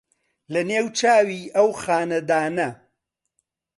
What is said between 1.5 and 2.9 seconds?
ئەو خانەدانە